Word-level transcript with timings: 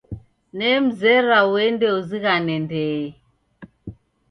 Nemreza 0.57 1.39
uende 1.53 1.87
uzighane 1.99 2.55
ndee. 2.63 3.05